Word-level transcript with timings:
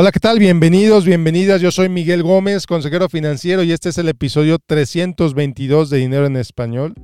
Hola, 0.00 0.12
¿qué 0.12 0.20
tal? 0.20 0.38
Bienvenidos, 0.38 1.04
bienvenidas. 1.04 1.60
Yo 1.60 1.72
soy 1.72 1.88
Miguel 1.88 2.22
Gómez, 2.22 2.68
consejero 2.68 3.08
financiero, 3.08 3.64
y 3.64 3.72
este 3.72 3.88
es 3.88 3.98
el 3.98 4.08
episodio 4.08 4.58
322 4.64 5.90
de 5.90 5.98
Dinero 5.98 6.26
en 6.26 6.36
Español. 6.36 6.94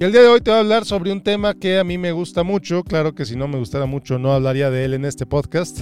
Y 0.00 0.04
el 0.04 0.10
día 0.10 0.22
de 0.22 0.26
hoy 0.26 0.40
te 0.40 0.50
voy 0.50 0.56
a 0.56 0.62
hablar 0.62 0.84
sobre 0.84 1.12
un 1.12 1.22
tema 1.22 1.54
que 1.54 1.78
a 1.78 1.84
mí 1.84 1.96
me 1.96 2.10
gusta 2.10 2.42
mucho. 2.42 2.82
Claro 2.82 3.14
que 3.14 3.24
si 3.24 3.36
no 3.36 3.46
me 3.46 3.56
gustara 3.56 3.86
mucho 3.86 4.18
no 4.18 4.32
hablaría 4.32 4.68
de 4.68 4.84
él 4.84 4.94
en 4.94 5.04
este 5.04 5.26
podcast. 5.26 5.78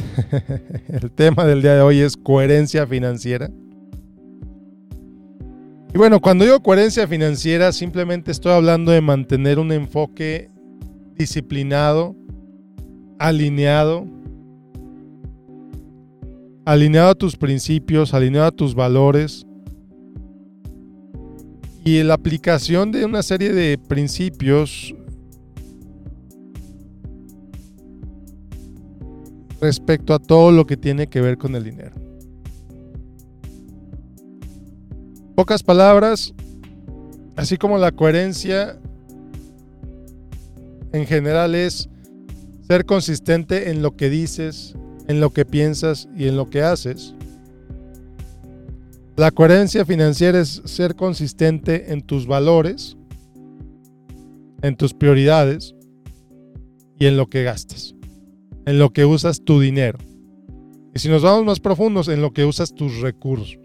el 0.89 1.11
tema 1.11 1.46
del 1.46 1.62
día 1.62 1.75
de 1.75 1.80
hoy 1.80 2.00
es 2.00 2.19
coherencia 2.19 2.87
financiera. 2.87 3.48
Y 5.95 5.96
bueno, 5.96 6.21
cuando 6.21 6.45
digo 6.45 6.62
coherencia 6.62 7.09
financiera, 7.09 7.73
simplemente 7.73 8.30
estoy 8.30 8.53
hablando 8.53 8.93
de 8.93 9.00
mantener 9.00 9.59
un 9.59 9.73
enfoque 9.73 10.50
disciplinado, 11.14 12.14
alineado, 13.19 14.07
alineado 16.65 17.11
a 17.11 17.15
tus 17.15 17.37
principios, 17.37 18.15
alineado 18.15 18.47
a 18.47 18.52
tus 18.52 18.74
valores 18.74 19.47
y 21.84 22.02
la 22.02 22.15
aplicación 22.15 22.93
de 22.93 23.05
una 23.05 23.23
serie 23.23 23.52
de 23.52 23.79
principios 23.79 24.95
respecto 29.60 30.15
a 30.15 30.19
todo 30.19 30.52
lo 30.52 30.66
que 30.66 30.77
tiene 30.77 31.07
que 31.07 31.21
ver 31.21 31.38
con 31.38 31.57
el 31.57 31.65
dinero. 31.65 31.96
Pocas 35.35 35.62
palabras, 35.62 36.35
así 37.37 37.57
como 37.57 37.79
la 37.79 37.93
coherencia 37.93 38.79
en 40.93 41.07
general 41.07 41.55
es 41.55 41.88
ser 42.69 42.85
consistente 42.85 43.71
en 43.71 43.81
lo 43.81 43.97
que 43.97 44.11
dices, 44.11 44.75
en 45.07 45.21
lo 45.21 45.31
que 45.31 45.47
piensas 45.47 46.07
y 46.15 46.29
en 46.29 46.37
lo 46.37 46.51
que 46.51 46.61
haces. 46.61 47.15
La 49.16 49.30
coherencia 49.30 49.87
financiera 49.87 50.38
es 50.38 50.60
ser 50.66 50.95
consistente 50.95 51.93
en 51.93 52.02
tus 52.02 52.27
valores, 52.27 52.99
en 54.60 54.77
tus 54.77 54.93
prioridades 54.93 55.75
y 56.99 57.07
en 57.07 57.16
lo 57.16 57.29
que 57.29 57.43
gastas, 57.43 57.95
en 58.66 58.79
lo 58.79 58.91
que 58.91 59.07
usas 59.07 59.41
tu 59.41 59.60
dinero. 59.60 59.99
Y 60.95 60.99
si 60.99 61.09
nos 61.09 61.23
vamos 61.23 61.47
más 61.47 61.60
profundos, 61.60 62.09
en 62.09 62.21
lo 62.21 62.32
que 62.32 62.45
usas 62.45 62.75
tus 62.75 63.01
recursos. 63.01 63.57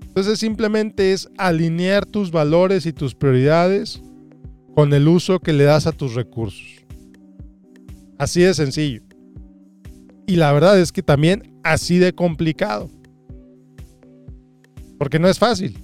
Entonces 0.00 0.38
simplemente 0.38 1.12
es 1.12 1.28
alinear 1.36 2.06
tus 2.06 2.30
valores 2.30 2.86
y 2.86 2.92
tus 2.92 3.14
prioridades 3.14 4.02
con 4.80 4.94
el 4.94 5.08
uso 5.08 5.40
que 5.40 5.52
le 5.52 5.64
das 5.64 5.86
a 5.86 5.92
tus 5.92 6.14
recursos. 6.14 6.86
Así 8.16 8.40
de 8.40 8.54
sencillo. 8.54 9.02
Y 10.26 10.36
la 10.36 10.54
verdad 10.54 10.80
es 10.80 10.90
que 10.90 11.02
también 11.02 11.60
así 11.62 11.98
de 11.98 12.14
complicado. 12.14 12.88
Porque 14.98 15.18
no 15.18 15.28
es 15.28 15.38
fácil. 15.38 15.76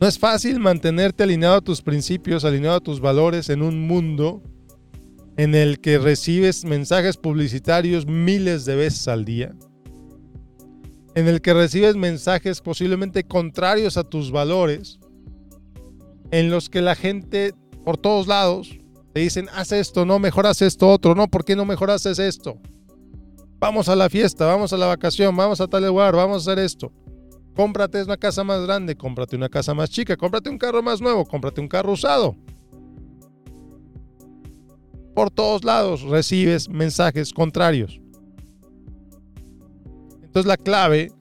No 0.00 0.06
es 0.06 0.20
fácil 0.20 0.60
mantenerte 0.60 1.24
alineado 1.24 1.56
a 1.56 1.60
tus 1.62 1.82
principios, 1.82 2.44
alineado 2.44 2.76
a 2.76 2.80
tus 2.80 3.00
valores 3.00 3.50
en 3.50 3.62
un 3.62 3.88
mundo 3.88 4.40
en 5.36 5.56
el 5.56 5.80
que 5.80 5.98
recibes 5.98 6.64
mensajes 6.64 7.16
publicitarios 7.16 8.06
miles 8.06 8.64
de 8.66 8.76
veces 8.76 9.08
al 9.08 9.24
día 9.24 9.52
en 11.16 11.26
el 11.26 11.40
que 11.40 11.54
recibes 11.54 11.96
mensajes 11.96 12.60
posiblemente 12.60 13.24
contrarios 13.24 13.96
a 13.96 14.04
tus 14.04 14.30
valores, 14.30 14.99
en 16.30 16.50
los 16.50 16.68
que 16.68 16.80
la 16.80 16.94
gente 16.94 17.54
por 17.84 17.96
todos 17.96 18.26
lados 18.26 18.78
te 19.12 19.20
dicen, 19.20 19.48
haz 19.54 19.72
esto, 19.72 20.06
no, 20.06 20.18
mejor 20.18 20.46
haz 20.46 20.62
esto 20.62 20.88
otro, 20.88 21.14
no, 21.14 21.28
¿por 21.28 21.44
qué 21.44 21.56
no 21.56 21.64
mejor 21.64 21.90
haces 21.90 22.18
esto? 22.18 22.58
Vamos 23.58 23.88
a 23.88 23.96
la 23.96 24.08
fiesta, 24.08 24.46
vamos 24.46 24.72
a 24.72 24.76
la 24.76 24.86
vacación, 24.86 25.36
vamos 25.36 25.60
a 25.60 25.66
tal 25.66 25.84
lugar, 25.86 26.14
vamos 26.14 26.46
a 26.46 26.52
hacer 26.52 26.64
esto. 26.64 26.92
Cómprate 27.54 28.02
una 28.02 28.16
casa 28.16 28.44
más 28.44 28.62
grande, 28.62 28.96
cómprate 28.96 29.36
una 29.36 29.48
casa 29.48 29.74
más 29.74 29.90
chica, 29.90 30.16
cómprate 30.16 30.48
un 30.48 30.56
carro 30.56 30.82
más 30.82 31.00
nuevo, 31.00 31.26
cómprate 31.26 31.60
un 31.60 31.68
carro 31.68 31.92
usado. 31.92 32.36
Por 35.14 35.30
todos 35.30 35.64
lados 35.64 36.02
recibes 36.02 36.68
mensajes 36.68 37.32
contrarios. 37.32 38.00
Entonces 40.22 40.46
la 40.46 40.56
clave 40.56 41.12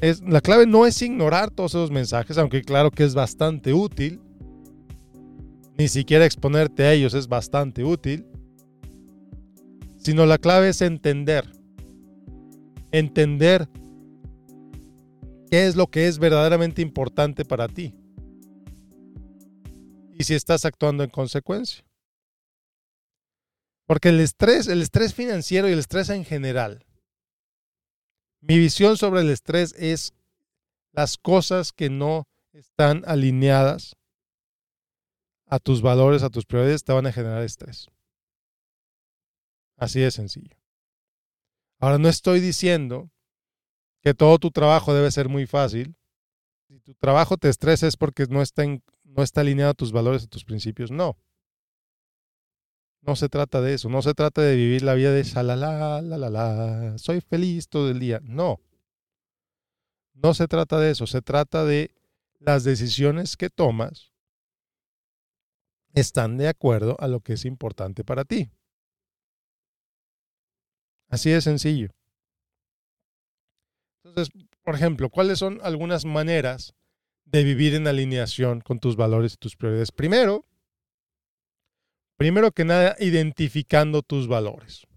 es, 0.00 0.22
la 0.22 0.40
clave 0.40 0.66
no 0.66 0.86
es 0.86 1.00
ignorar 1.02 1.50
todos 1.50 1.72
esos 1.72 1.90
mensajes, 1.90 2.38
aunque 2.38 2.62
claro 2.62 2.90
que 2.90 3.04
es 3.04 3.14
bastante 3.14 3.72
útil. 3.72 4.20
Ni 5.76 5.88
siquiera 5.88 6.24
exponerte 6.24 6.84
a 6.84 6.92
ellos 6.92 7.14
es 7.14 7.28
bastante 7.28 7.84
útil. 7.84 8.26
Sino 9.96 10.26
la 10.26 10.38
clave 10.38 10.68
es 10.68 10.82
entender. 10.82 11.50
Entender 12.92 13.68
qué 15.50 15.66
es 15.66 15.76
lo 15.76 15.88
que 15.88 16.06
es 16.06 16.18
verdaderamente 16.18 16.82
importante 16.82 17.44
para 17.44 17.68
ti. 17.68 17.94
Y 20.14 20.24
si 20.24 20.34
estás 20.34 20.64
actuando 20.64 21.04
en 21.04 21.10
consecuencia. 21.10 21.84
Porque 23.86 24.10
el 24.10 24.20
estrés, 24.20 24.68
el 24.68 24.82
estrés 24.82 25.14
financiero 25.14 25.68
y 25.68 25.72
el 25.72 25.78
estrés 25.78 26.10
en 26.10 26.24
general 26.24 26.84
mi 28.40 28.58
visión 28.58 28.96
sobre 28.96 29.20
el 29.20 29.30
estrés 29.30 29.74
es 29.76 30.12
las 30.92 31.16
cosas 31.16 31.72
que 31.72 31.90
no 31.90 32.26
están 32.52 33.02
alineadas 33.06 33.96
a 35.46 35.58
tus 35.58 35.82
valores, 35.82 36.22
a 36.22 36.30
tus 36.30 36.44
prioridades, 36.44 36.84
te 36.84 36.92
van 36.92 37.06
a 37.06 37.12
generar 37.12 37.42
estrés. 37.42 37.88
Así 39.76 40.00
de 40.00 40.10
sencillo. 40.10 40.56
Ahora, 41.80 41.98
no 41.98 42.08
estoy 42.08 42.40
diciendo 42.40 43.10
que 44.02 44.14
todo 44.14 44.38
tu 44.38 44.50
trabajo 44.50 44.92
debe 44.92 45.10
ser 45.10 45.28
muy 45.28 45.46
fácil. 45.46 45.96
Si 46.68 46.80
tu 46.80 46.94
trabajo 46.94 47.36
te 47.36 47.48
estresa 47.48 47.86
es 47.86 47.96
porque 47.96 48.26
no 48.28 48.42
está, 48.42 48.64
no 49.04 49.22
está 49.22 49.40
alineado 49.40 49.70
a 49.70 49.74
tus 49.74 49.92
valores, 49.92 50.24
a 50.24 50.26
tus 50.26 50.44
principios. 50.44 50.90
No. 50.90 51.16
No 53.00 53.16
se 53.16 53.28
trata 53.28 53.60
de 53.60 53.74
eso, 53.74 53.88
no 53.88 54.02
se 54.02 54.14
trata 54.14 54.42
de 54.42 54.56
vivir 54.56 54.82
la 54.82 54.94
vida 54.94 55.12
de 55.12 55.22
shalala, 55.22 56.02
la, 56.02 56.18
la, 56.18 56.30
la, 56.30 56.98
soy 56.98 57.20
feliz 57.20 57.68
todo 57.68 57.90
el 57.90 58.00
día. 58.00 58.20
No. 58.22 58.60
No 60.14 60.34
se 60.34 60.48
trata 60.48 60.78
de 60.78 60.90
eso, 60.90 61.06
se 61.06 61.22
trata 61.22 61.64
de 61.64 61.94
las 62.40 62.64
decisiones 62.64 63.36
que 63.36 63.50
tomas 63.50 64.12
están 65.94 66.36
de 66.36 66.48
acuerdo 66.48 66.96
a 67.00 67.08
lo 67.08 67.20
que 67.20 67.34
es 67.34 67.44
importante 67.44 68.04
para 68.04 68.24
ti. 68.24 68.50
Así 71.08 71.30
de 71.30 71.40
sencillo. 71.40 71.88
Entonces, 74.04 74.32
por 74.62 74.74
ejemplo, 74.74 75.10
¿cuáles 75.10 75.38
son 75.38 75.60
algunas 75.62 76.04
maneras 76.04 76.74
de 77.24 77.44
vivir 77.44 77.74
en 77.74 77.86
alineación 77.86 78.60
con 78.60 78.78
tus 78.78 78.96
valores 78.96 79.34
y 79.34 79.36
tus 79.36 79.56
prioridades? 79.56 79.92
Primero, 79.92 80.44
Primero 82.18 82.50
que 82.50 82.64
nada, 82.64 82.96
identificando 82.98 84.02
tus 84.02 84.26
valores. 84.26 84.88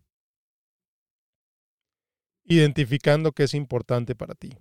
Identificando 2.46 3.32
qué 3.32 3.44
es 3.44 3.54
importante 3.54 4.16
para 4.16 4.34
ti. 4.34 4.58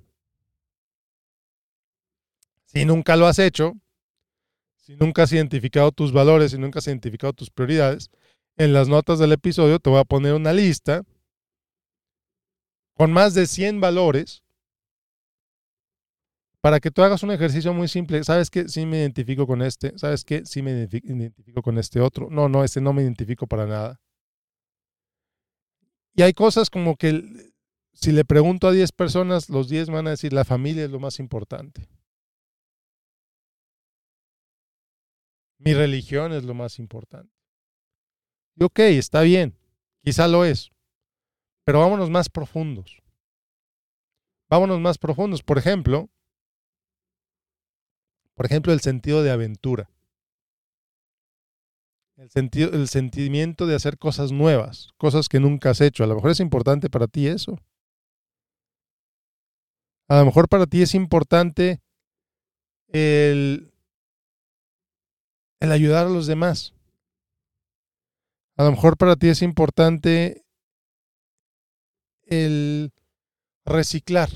Si 2.67 2.85
nunca 2.85 3.17
lo 3.17 3.27
has 3.27 3.39
hecho, 3.39 3.73
si 4.77 4.95
nunca 4.95 5.23
has 5.23 5.33
identificado 5.33 5.91
tus 5.91 6.13
valores, 6.13 6.51
si 6.51 6.59
nunca 6.59 6.81
has 6.81 6.87
identificado 6.87 7.33
tus 7.33 7.51
prioridades, 7.51 8.11
en 8.59 8.75
las 8.75 8.89
notas 8.89 9.19
del 9.19 9.33
episodio 9.33 9.81
te 9.81 9.89
voy 9.89 10.01
a 10.01 10.05
poner 10.05 10.35
una 10.35 10.53
lista 10.53 11.03
con 12.93 13.11
más 13.11 13.33
de 13.33 13.47
100 13.47 13.81
valores 13.81 14.45
para 16.61 16.81
que 16.81 16.91
tú 16.91 17.03
hagas 17.03 17.23
un 17.23 17.31
ejercicio 17.31 17.73
muy 17.73 17.89
simple, 17.89 18.23
¿sabes 18.23 18.51
qué? 18.51 18.69
Sí 18.69 18.85
me 18.85 18.99
identifico 18.99 19.47
con 19.47 19.63
este, 19.63 19.99
¿sabes 19.99 20.25
qué? 20.25 20.45
Sí 20.45 20.63
me 20.63 20.73
identifico 20.73 21.63
con 21.63 21.79
este 21.79 22.01
otro. 22.01 22.29
No, 22.31 22.49
no, 22.49 22.65
este 22.65 22.81
no 22.81 22.93
me 22.93 23.03
identifico 23.03 23.47
para 23.47 23.67
nada. 23.67 24.01
Y 26.15 26.23
hay 26.23 26.33
cosas 26.33 26.69
como 26.69 26.97
que 26.97 27.23
si 27.93 28.13
le 28.13 28.25
pregunto 28.25 28.69
a 28.69 28.73
10 28.73 28.93
personas, 28.93 29.49
los 29.49 29.69
10 29.69 29.89
van 29.91 30.07
a 30.07 30.11
decir, 30.11 30.33
la 30.33 30.45
familia 30.45 30.85
es 30.85 30.91
lo 30.91 31.01
más 31.01 31.19
importante. 31.19 31.89
Mi 35.59 35.75
religión 35.75 36.33
es 36.33 36.45
lo 36.45 36.55
más 36.55 36.79
importante. 36.79 37.33
Y 38.57 38.65
ok, 38.65 38.79
está 38.81 39.23
bien, 39.23 39.57
quizá 40.03 40.29
lo 40.29 40.45
es, 40.45 40.71
pero 41.65 41.81
vámonos 41.81 42.11
más 42.11 42.29
profundos. 42.29 43.03
Vámonos 44.49 44.81
más 44.81 44.99
profundos. 44.99 45.43
Por 45.43 45.59
ejemplo, 45.59 46.11
por 48.41 48.47
ejemplo, 48.47 48.73
el 48.73 48.81
sentido 48.81 49.23
de 49.23 49.31
aventura. 49.31 49.91
El, 52.17 52.31
sentido, 52.31 52.71
el 52.73 52.89
sentimiento 52.89 53.67
de 53.67 53.75
hacer 53.75 53.99
cosas 53.99 54.33
nuevas, 54.33 54.89
cosas 54.97 55.29
que 55.29 55.41
nunca 55.41 55.69
has 55.69 55.83
hecho. 55.83 56.05
A 56.05 56.07
lo 56.07 56.15
mejor 56.15 56.31
es 56.31 56.41
importante 56.41 56.89
para 56.89 57.07
ti 57.07 57.27
eso. 57.27 57.59
A 60.09 60.21
lo 60.21 60.25
mejor 60.25 60.49
para 60.49 60.65
ti 60.65 60.81
es 60.81 60.95
importante 60.95 61.83
el, 62.89 63.75
el 65.61 65.71
ayudar 65.71 66.07
a 66.07 66.09
los 66.09 66.27
demás. 66.27 66.73
A 68.57 68.65
lo 68.65 68.71
mejor 68.71 68.97
para 68.97 69.17
ti 69.17 69.29
es 69.29 69.43
importante 69.43 70.47
el 72.23 72.91
reciclar. 73.67 74.31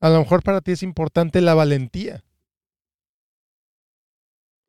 A 0.00 0.08
lo 0.08 0.20
mejor 0.20 0.42
para 0.42 0.62
ti 0.62 0.72
es 0.72 0.82
importante 0.82 1.42
la 1.42 1.54
valentía, 1.54 2.24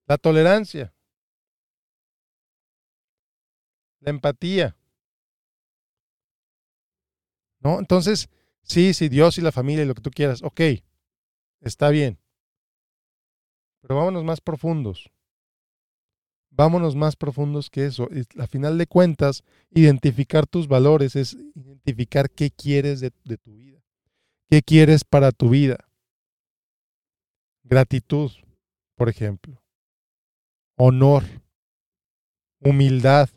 la 0.06 0.18
tolerancia, 0.18 0.94
la 4.02 4.10
empatía. 4.10 4.76
¿No? 7.62 7.80
Entonces, 7.80 8.30
sí, 8.64 8.94
sí, 8.94 9.08
Dios 9.08 9.38
y 9.38 9.42
la 9.42 9.54
familia 9.54 9.84
y 9.84 9.88
lo 9.88 9.96
que 9.96 10.02
tú 10.02 10.12
quieras, 10.12 10.44
ok, 10.44 10.62
está 11.62 11.90
bien. 11.90 12.20
Pero 13.82 13.96
vámonos 13.96 14.24
más 14.24 14.42
profundos. 14.42 15.10
Vámonos 16.50 16.96
más 16.96 17.16
profundos 17.16 17.70
que 17.70 17.86
eso. 17.86 18.10
A 18.38 18.48
final 18.48 18.78
de 18.78 18.86
cuentas, 18.86 19.44
identificar 19.70 20.46
tus 20.46 20.68
valores 20.68 21.16
es 21.16 21.38
identificar 21.56 22.30
qué 22.30 22.52
quieres 22.52 23.00
de 23.00 23.12
tu 23.12 23.56
vida. 23.56 23.81
¿Qué 24.52 24.62
quieres 24.62 25.06
para 25.06 25.32
tu 25.32 25.50
vida? 25.50 25.78
Gratitud, 27.64 28.32
por 28.98 29.08
ejemplo. 29.08 29.64
Honor. 30.76 31.24
Humildad. 32.60 33.30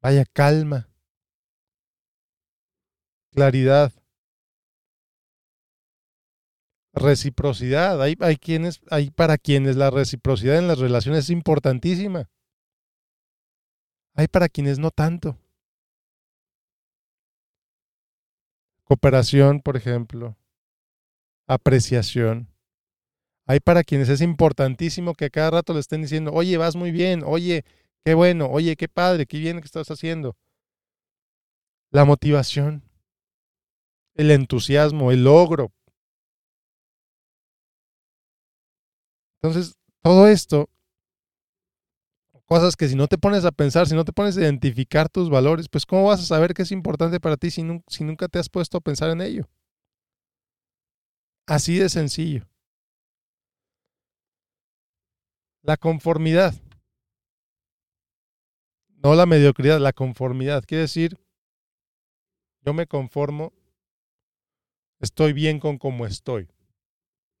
Vaya 0.00 0.24
calma. 0.24 0.88
Claridad 3.32 3.92
reciprocidad. 6.92 8.00
Hay, 8.00 8.14
quienes, 8.36 8.82
hay 8.88 9.10
para 9.10 9.36
quienes 9.36 9.74
la 9.74 9.90
reciprocidad 9.90 10.58
en 10.58 10.68
las 10.68 10.78
relaciones 10.78 11.24
es 11.24 11.30
importantísima. 11.30 12.30
Hay 14.14 14.28
para 14.28 14.48
quienes 14.48 14.78
no 14.78 14.92
tanto. 14.92 15.36
Cooperación, 18.84 19.60
por 19.60 19.76
ejemplo. 19.76 20.36
Apreciación. 21.46 22.48
Hay 23.46 23.60
para 23.60 23.84
quienes 23.84 24.08
es 24.08 24.20
importantísimo 24.20 25.14
que 25.14 25.30
cada 25.30 25.50
rato 25.50 25.74
le 25.74 25.80
estén 25.80 26.02
diciendo, 26.02 26.32
oye, 26.32 26.56
vas 26.56 26.76
muy 26.76 26.90
bien, 26.90 27.22
oye, 27.26 27.64
qué 28.04 28.14
bueno, 28.14 28.48
oye, 28.50 28.76
qué 28.76 28.88
padre, 28.88 29.26
qué 29.26 29.38
bien 29.38 29.60
que 29.60 29.66
estás 29.66 29.90
haciendo. 29.90 30.36
La 31.90 32.04
motivación, 32.04 32.82
el 34.14 34.30
entusiasmo, 34.30 35.12
el 35.12 35.24
logro, 35.24 35.72
Entonces, 39.44 39.76
todo 40.00 40.26
esto, 40.26 40.70
cosas 42.46 42.76
que 42.76 42.88
si 42.88 42.94
no 42.94 43.06
te 43.06 43.18
pones 43.18 43.44
a 43.44 43.52
pensar, 43.52 43.86
si 43.86 43.94
no 43.94 44.04
te 44.04 44.12
pones 44.12 44.36
a 44.36 44.42
identificar 44.42 45.08
tus 45.08 45.30
valores, 45.30 45.68
pues 45.68 45.86
¿cómo 45.86 46.04
vas 46.04 46.20
a 46.20 46.26
saber 46.26 46.54
qué 46.54 46.62
es 46.62 46.72
importante 46.72 47.20
para 47.20 47.36
ti 47.36 47.50
si, 47.50 47.62
nunca 47.62 48.28
te 48.28 48.38
has 48.38 48.48
puesto 48.48 48.78
a 48.78 48.80
pensar 48.80 49.10
en 49.10 49.20
ello? 49.20 49.48
Así 51.46 51.78
de 51.78 51.88
sencillo. 51.88 52.46
La 55.62 55.76
conformidad. 55.76 56.54
No 59.02 59.14
la 59.14 59.26
mediocridad, 59.26 59.78
la 59.80 59.92
conformidad. 59.92 60.64
Quiere 60.66 60.82
decir, 60.82 61.18
yo 62.62 62.72
me 62.72 62.86
conformo, 62.86 63.52
estoy 65.00 65.34
bien 65.34 65.60
con 65.60 65.76
como 65.76 66.06
estoy. 66.06 66.48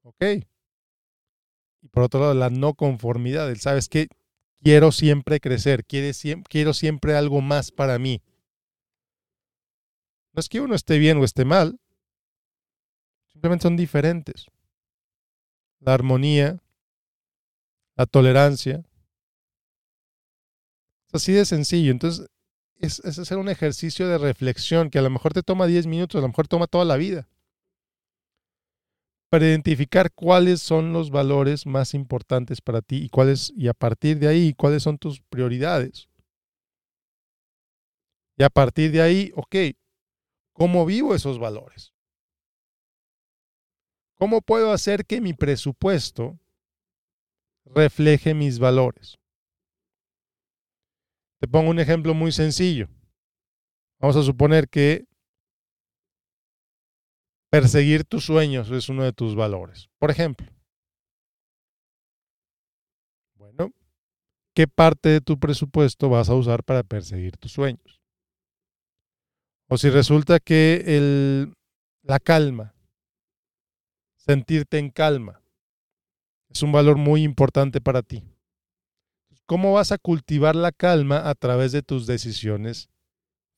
¿Ok? 0.02 0.22
Y 1.80 1.88
por 1.88 2.02
otro 2.02 2.20
lado, 2.20 2.34
la 2.34 2.50
no 2.50 2.74
conformidad. 2.74 3.50
El, 3.50 3.60
¿sabes 3.60 3.88
que 3.88 4.08
Quiero 4.64 4.92
siempre 4.92 5.40
crecer, 5.40 5.84
quiero 5.84 6.72
siempre 6.72 7.14
algo 7.14 7.42
más 7.42 7.70
para 7.70 7.98
mí. 7.98 8.22
No 10.32 10.40
es 10.40 10.48
que 10.48 10.62
uno 10.62 10.74
esté 10.74 10.98
bien 10.98 11.18
o 11.18 11.24
esté 11.24 11.44
mal, 11.44 11.78
simplemente 13.30 13.64
son 13.64 13.76
diferentes. 13.76 14.46
La 15.80 15.92
armonía, 15.92 16.62
la 17.94 18.06
tolerancia. 18.06 18.82
Es 21.08 21.14
así 21.16 21.32
de 21.32 21.44
sencillo. 21.44 21.90
Entonces, 21.90 22.26
es, 22.76 23.00
es, 23.00 23.18
hacer 23.18 23.36
un 23.36 23.50
ejercicio 23.50 24.08
de 24.08 24.16
reflexión 24.16 24.88
que 24.88 24.98
a 24.98 25.02
lo 25.02 25.10
mejor 25.10 25.34
te 25.34 25.42
toma 25.42 25.66
10 25.66 25.86
minutos, 25.86 26.18
a 26.18 26.22
lo 26.22 26.28
mejor 26.28 26.48
toma 26.48 26.68
toda 26.68 26.86
la 26.86 26.96
vida 26.96 27.28
para 29.34 29.46
identificar 29.46 30.12
cuáles 30.12 30.62
son 30.62 30.92
los 30.92 31.10
valores 31.10 31.66
más 31.66 31.92
importantes 31.92 32.60
para 32.60 32.82
ti 32.82 32.98
y 33.02 33.08
cuáles 33.08 33.52
y 33.56 33.66
a 33.66 33.74
partir 33.74 34.20
de 34.20 34.28
ahí 34.28 34.54
cuáles 34.54 34.84
son 34.84 34.96
tus 34.96 35.20
prioridades. 35.22 36.08
Y 38.38 38.44
a 38.44 38.48
partir 38.48 38.92
de 38.92 39.02
ahí, 39.02 39.32
ok, 39.34 39.56
¿cómo 40.52 40.86
vivo 40.86 41.16
esos 41.16 41.40
valores? 41.40 41.92
¿Cómo 44.14 44.40
puedo 44.40 44.70
hacer 44.70 45.04
que 45.04 45.20
mi 45.20 45.32
presupuesto 45.32 46.38
refleje 47.64 48.34
mis 48.34 48.60
valores? 48.60 49.18
Te 51.40 51.48
pongo 51.48 51.70
un 51.70 51.80
ejemplo 51.80 52.14
muy 52.14 52.30
sencillo. 52.30 52.86
Vamos 53.98 54.14
a 54.14 54.22
suponer 54.22 54.68
que 54.68 55.06
Perseguir 57.54 58.02
tus 58.02 58.24
sueños 58.24 58.68
es 58.72 58.88
uno 58.88 59.04
de 59.04 59.12
tus 59.12 59.36
valores. 59.36 59.88
Por 60.00 60.10
ejemplo, 60.10 60.50
bueno, 63.36 63.70
¿qué 64.56 64.66
parte 64.66 65.10
de 65.10 65.20
tu 65.20 65.38
presupuesto 65.38 66.08
vas 66.08 66.28
a 66.28 66.34
usar 66.34 66.64
para 66.64 66.82
perseguir 66.82 67.36
tus 67.36 67.52
sueños? 67.52 68.02
O 69.68 69.78
si 69.78 69.88
resulta 69.88 70.40
que 70.40 70.82
el, 70.84 71.54
la 72.02 72.18
calma, 72.18 72.74
sentirte 74.16 74.78
en 74.78 74.90
calma, 74.90 75.40
es 76.48 76.60
un 76.64 76.72
valor 76.72 76.96
muy 76.96 77.22
importante 77.22 77.80
para 77.80 78.02
ti. 78.02 78.24
¿Cómo 79.46 79.74
vas 79.74 79.92
a 79.92 79.98
cultivar 79.98 80.56
la 80.56 80.72
calma 80.72 81.30
a 81.30 81.36
través 81.36 81.70
de 81.70 81.82
tus 81.82 82.08
decisiones 82.08 82.90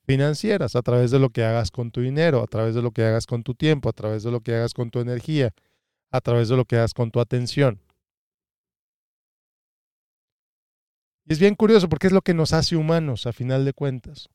financieras, 0.07 0.77
a 0.77 0.83
través 0.83 1.11
de 1.11 1.19
lo 1.19 1.31
que 1.31 1.45
hagas 1.45 1.71
con 1.71 1.91
tu 1.91 2.01
dinero, 2.01 2.43
a 2.43 2.47
través 2.47 2.75
de 2.75 2.83
lo 2.83 2.93
que 2.93 3.05
hagas 3.05 3.27
con 3.27 3.43
tu 3.43 3.55
tiempo, 3.55 3.89
a 3.89 3.93
través 3.93 4.23
de 4.23 4.31
lo 4.31 4.41
que 4.41 4.55
hagas 4.55 4.73
con 4.73 4.91
tu 4.91 5.01
energía, 5.01 5.53
a 6.11 6.21
través 6.21 6.49
de 6.49 6.57
lo 6.57 6.65
que 6.65 6.77
hagas 6.77 6.95
con 6.95 7.11
tu 7.11 7.21
atención. 7.21 7.81
Y 11.27 11.33
es 11.33 11.41
bien 11.41 11.57
curioso 11.57 11.89
porque 11.89 12.07
es 12.07 12.13
lo 12.13 12.23
que 12.23 12.35
nos 12.35 12.53
hace 12.53 12.77
humanos, 12.77 13.27
a 13.27 13.33
final 13.33 13.65
de 13.65 13.73
cuentas. 13.73 14.29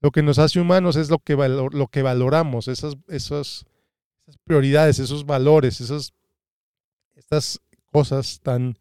Lo 0.00 0.12
que 0.12 0.22
nos 0.22 0.38
hace 0.38 0.60
humanos 0.60 0.94
es 0.94 1.10
lo 1.10 1.18
que, 1.18 1.34
lo 1.34 1.88
que 1.88 2.02
valoramos, 2.02 2.68
esas, 2.68 2.96
esas, 3.08 3.66
esas 4.22 4.38
prioridades, 4.44 5.00
esos 5.00 5.26
valores, 5.26 5.80
esas, 5.80 6.14
estas 7.16 7.60
cosas 7.90 8.40
tan 8.40 8.78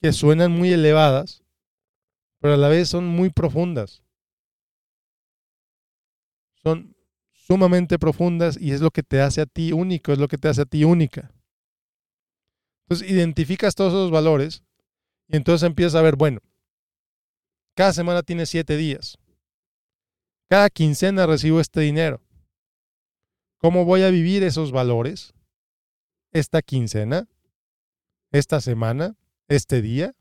que 0.00 0.12
suenan 0.12 0.50
muy 0.50 0.72
elevadas, 0.72 1.42
pero 2.40 2.54
a 2.54 2.56
la 2.56 2.68
vez 2.68 2.88
son 2.88 3.06
muy 3.06 3.28
profundas 3.28 4.02
son 6.62 6.96
sumamente 7.32 7.98
profundas 7.98 8.56
y 8.60 8.72
es 8.72 8.80
lo 8.80 8.90
que 8.90 9.02
te 9.02 9.20
hace 9.20 9.40
a 9.40 9.46
ti 9.46 9.72
único, 9.72 10.12
es 10.12 10.18
lo 10.18 10.28
que 10.28 10.38
te 10.38 10.48
hace 10.48 10.62
a 10.62 10.66
ti 10.66 10.84
única. 10.84 11.32
Entonces 12.84 13.10
identificas 13.10 13.74
todos 13.74 13.92
esos 13.92 14.10
valores 14.10 14.62
y 15.28 15.36
entonces 15.36 15.66
empiezas 15.66 15.94
a 15.94 16.02
ver, 16.02 16.16
bueno, 16.16 16.40
cada 17.74 17.92
semana 17.92 18.22
tiene 18.22 18.46
siete 18.46 18.76
días. 18.76 19.16
Cada 20.48 20.68
quincena 20.68 21.26
recibo 21.26 21.60
este 21.60 21.80
dinero. 21.80 22.20
¿Cómo 23.58 23.84
voy 23.84 24.02
a 24.02 24.10
vivir 24.10 24.42
esos 24.42 24.72
valores 24.72 25.32
esta 26.32 26.62
quincena, 26.62 27.28
esta 28.32 28.60
semana, 28.60 29.16
este 29.48 29.82
día? 29.82 30.14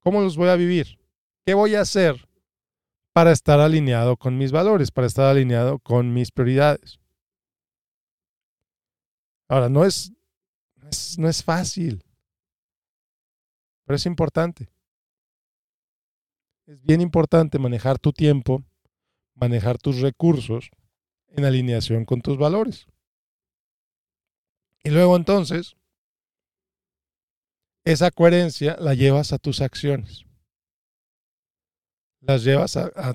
¿Cómo 0.00 0.20
los 0.20 0.36
voy 0.36 0.48
a 0.48 0.56
vivir? 0.56 0.98
¿Qué 1.44 1.54
voy 1.54 1.74
a 1.74 1.80
hacer 1.80 2.29
para 3.20 3.32
estar 3.32 3.60
alineado 3.60 4.16
con 4.16 4.38
mis 4.38 4.50
valores, 4.50 4.90
para 4.90 5.06
estar 5.06 5.26
alineado 5.26 5.78
con 5.78 6.14
mis 6.14 6.30
prioridades. 6.30 6.98
Ahora, 9.46 9.68
no 9.68 9.84
es, 9.84 10.10
no 11.18 11.28
es, 11.28 11.44
fácil, 11.44 12.02
pero 13.84 13.96
es 13.96 14.06
importante. 14.06 14.70
Es 16.64 16.80
bien 16.80 17.02
importante 17.02 17.58
manejar 17.58 17.98
tu 17.98 18.10
tiempo, 18.10 18.64
manejar 19.34 19.76
tus 19.76 20.00
recursos 20.00 20.70
en 21.28 21.44
alineación 21.44 22.06
con 22.06 22.22
tus 22.22 22.38
valores. 22.38 22.86
Y 24.82 24.88
luego 24.88 25.14
entonces, 25.14 25.76
esa 27.84 28.10
coherencia 28.10 28.78
la 28.80 28.94
llevas 28.94 29.34
a 29.34 29.38
tus 29.38 29.60
acciones 29.60 30.24
las 32.20 32.44
llevas 32.44 32.76
a, 32.76 33.14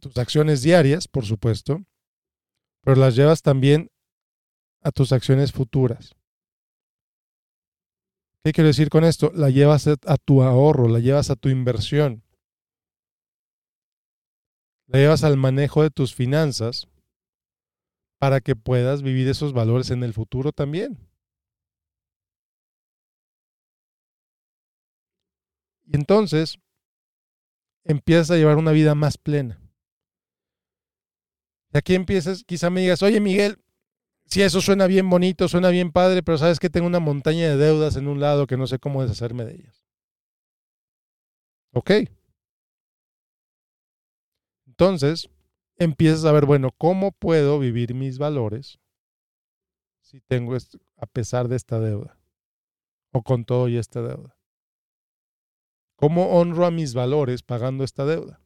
tus 0.00 0.16
acciones 0.18 0.62
diarias, 0.62 1.08
por 1.08 1.24
supuesto, 1.24 1.82
pero 2.82 2.96
las 2.96 3.16
llevas 3.16 3.42
también 3.42 3.90
a 4.82 4.90
tus 4.92 5.12
acciones 5.12 5.50
futuras. 5.50 6.14
¿Qué 8.44 8.52
quiero 8.52 8.68
decir 8.68 8.90
con 8.90 9.04
esto? 9.04 9.32
La 9.34 9.48
llevas 9.48 9.86
a 9.86 10.16
tu 10.18 10.42
ahorro, 10.42 10.88
la 10.88 10.98
llevas 10.98 11.30
a 11.30 11.36
tu 11.36 11.48
inversión, 11.48 12.22
la 14.86 14.98
llevas 14.98 15.24
al 15.24 15.38
manejo 15.38 15.82
de 15.82 15.90
tus 15.90 16.14
finanzas 16.14 16.86
para 18.18 18.40
que 18.40 18.54
puedas 18.54 19.02
vivir 19.02 19.28
esos 19.28 19.52
valores 19.52 19.90
en 19.90 20.02
el 20.02 20.12
futuro 20.12 20.52
también. 20.52 20.98
Y 25.86 25.96
entonces 25.96 26.58
empiezas 27.84 28.30
a 28.30 28.36
llevar 28.36 28.56
una 28.56 28.72
vida 28.72 28.94
más 28.94 29.18
plena. 29.18 29.60
Y 31.72 31.78
aquí 31.78 31.94
empiezas, 31.94 32.44
quizá 32.44 32.70
me 32.70 32.80
digas, 32.80 33.02
oye 33.02 33.20
Miguel, 33.20 33.58
si 34.26 34.42
eso 34.42 34.60
suena 34.60 34.86
bien 34.86 35.08
bonito, 35.10 35.48
suena 35.48 35.68
bien 35.68 35.92
padre, 35.92 36.22
pero 36.22 36.38
sabes 36.38 36.58
que 36.58 36.70
tengo 36.70 36.86
una 36.86 37.00
montaña 37.00 37.48
de 37.48 37.56
deudas 37.56 37.96
en 37.96 38.08
un 38.08 38.20
lado 38.20 38.46
que 38.46 38.56
no 38.56 38.66
sé 38.66 38.78
cómo 38.78 39.02
deshacerme 39.02 39.44
de 39.44 39.54
ellas. 39.54 39.84
Ok. 41.72 41.90
Entonces, 44.66 45.28
empiezas 45.76 46.24
a 46.24 46.32
ver, 46.32 46.46
bueno, 46.46 46.70
¿cómo 46.76 47.12
puedo 47.12 47.58
vivir 47.58 47.94
mis 47.94 48.18
valores 48.18 48.80
si 50.00 50.20
tengo, 50.20 50.56
a 50.96 51.06
pesar 51.06 51.48
de 51.48 51.56
esta 51.56 51.80
deuda? 51.80 52.18
O 53.12 53.22
con 53.22 53.44
todo 53.44 53.68
y 53.68 53.76
esta 53.76 54.02
deuda. 54.02 54.33
¿Cómo 55.96 56.38
honro 56.38 56.66
a 56.66 56.70
mis 56.70 56.94
valores 56.94 57.42
pagando 57.42 57.84
esta 57.84 58.04
deuda? 58.04 58.40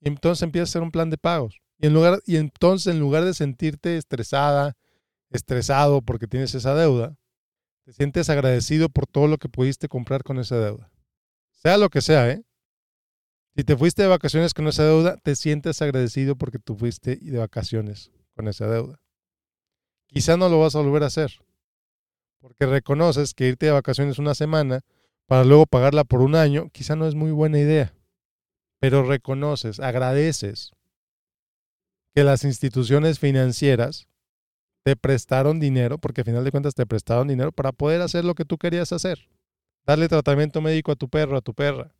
Y 0.00 0.08
entonces 0.08 0.42
empieza 0.42 0.62
a 0.62 0.70
hacer 0.70 0.82
un 0.82 0.90
plan 0.90 1.10
de 1.10 1.18
pagos. 1.18 1.60
Y, 1.78 1.86
en 1.86 1.94
lugar, 1.94 2.20
y 2.26 2.36
entonces, 2.36 2.92
en 2.92 3.00
lugar 3.00 3.24
de 3.24 3.34
sentirte 3.34 3.96
estresada, 3.96 4.76
estresado 5.30 6.02
porque 6.02 6.26
tienes 6.26 6.54
esa 6.54 6.74
deuda, 6.74 7.16
te 7.84 7.92
sientes 7.92 8.30
agradecido 8.30 8.88
por 8.88 9.06
todo 9.06 9.28
lo 9.28 9.38
que 9.38 9.48
pudiste 9.48 9.88
comprar 9.88 10.22
con 10.22 10.38
esa 10.38 10.58
deuda. 10.58 10.90
Sea 11.52 11.78
lo 11.78 11.88
que 11.88 12.00
sea, 12.00 12.30
¿eh? 12.30 12.42
Si 13.56 13.64
te 13.64 13.76
fuiste 13.76 14.02
de 14.02 14.08
vacaciones 14.08 14.52
con 14.52 14.66
esa 14.68 14.84
deuda, 14.84 15.16
te 15.22 15.34
sientes 15.34 15.80
agradecido 15.80 16.36
porque 16.36 16.58
tú 16.58 16.76
fuiste 16.76 17.16
de 17.16 17.38
vacaciones 17.38 18.12
con 18.34 18.48
esa 18.48 18.68
deuda. 18.68 19.00
Quizá 20.08 20.36
no 20.36 20.48
lo 20.48 20.60
vas 20.60 20.74
a 20.76 20.80
volver 20.80 21.02
a 21.02 21.06
hacer, 21.06 21.32
porque 22.40 22.66
reconoces 22.66 23.34
que 23.34 23.48
irte 23.48 23.66
de 23.66 23.72
vacaciones 23.72 24.18
una 24.18 24.34
semana 24.34 24.82
para 25.26 25.44
luego 25.44 25.66
pagarla 25.66 26.04
por 26.04 26.22
un 26.22 26.34
año, 26.34 26.70
quizá 26.70 26.96
no 26.96 27.06
es 27.06 27.14
muy 27.14 27.32
buena 27.32 27.58
idea, 27.58 27.92
pero 28.80 29.04
reconoces, 29.04 29.80
agradeces 29.80 30.72
que 32.14 32.24
las 32.24 32.44
instituciones 32.44 33.18
financieras 33.18 34.08
te 34.84 34.96
prestaron 34.96 35.58
dinero, 35.58 35.98
porque 35.98 36.20
al 36.20 36.26
final 36.26 36.44
de 36.44 36.50
cuentas 36.52 36.74
te 36.74 36.86
prestaron 36.86 37.26
dinero 37.26 37.52
para 37.52 37.72
poder 37.72 38.00
hacer 38.00 38.24
lo 38.24 38.34
que 38.34 38.44
tú 38.44 38.56
querías 38.56 38.92
hacer. 38.92 39.28
Darle 39.84 40.08
tratamiento 40.08 40.60
médico 40.60 40.92
a 40.92 40.96
tu 40.96 41.08
perro, 41.08 41.36
a 41.36 41.40
tu 41.40 41.54
perra. 41.54 41.92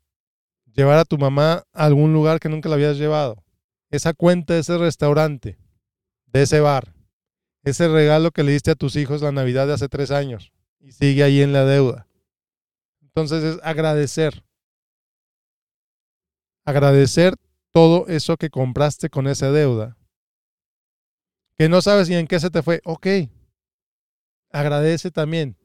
Llevar 0.73 0.99
a 0.99 1.05
tu 1.05 1.19
mamá 1.19 1.65
a 1.73 1.85
algún 1.85 2.13
lugar 2.13 2.39
que 2.39 2.49
nunca 2.49 2.69
la 2.69 2.77
habías 2.77 2.97
llevado. 2.97 3.43
Esa 3.91 4.15
cuenta 4.15 4.55
de 4.55 4.61
ese 4.61 4.79
restaurante, 4.79 5.59
de 6.27 6.43
ese 6.43 6.61
bar. 6.61 6.95
Ese 7.65 7.89
regalo 7.89 8.31
que 8.31 8.45
le 8.45 8.53
diste 8.53 8.71
a 8.71 8.77
tus 8.77 8.95
hijos 8.95 9.21
la 9.21 9.33
Navidad 9.33 9.67
de 9.67 9.73
hace 9.73 9.89
tres 9.89 10.13
años 10.13 10.53
y 10.79 10.93
sigue 10.93 11.25
ahí 11.25 11.43
en 11.43 11.53
la 11.53 11.65
deuda. 11.65 12.06
Entonces 13.17 13.45
es 13.45 13.61
agradecer. 13.65 14.45
Agradecer 16.67 17.35
todo 17.73 18.07
eso 18.09 18.37
que 18.37 18.51
compraste 18.51 19.09
con 19.09 19.27
esa 19.27 19.51
deuda 19.51 19.97
que 21.59 21.71
no 21.71 21.81
sabes 21.81 22.11
ni 22.11 22.17
en 22.17 22.27
qué 22.27 22.39
se 22.39 22.51
te 22.51 22.63
fue. 22.63 22.83
Ok, 22.85 23.07
agradece 24.51 25.11
también. 25.11 25.57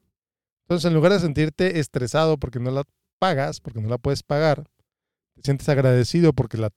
Entonces, 0.62 0.88
en 0.88 0.94
lugar 0.94 1.12
de 1.12 1.20
sentirte 1.20 1.78
estresado 1.78 2.38
porque 2.38 2.58
no 2.58 2.70
la 2.70 2.84
pagas, 3.18 3.60
porque 3.60 3.82
no 3.82 3.88
la 3.90 3.98
puedes 3.98 4.22
pagar, 4.22 4.64
te 5.34 5.42
sientes 5.42 5.68
agradecido 5.68 6.32
porque 6.32 6.56
la, 6.56 6.70